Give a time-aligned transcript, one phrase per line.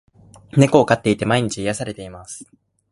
[0.57, 2.49] 猫を飼っていて、毎日癒されています。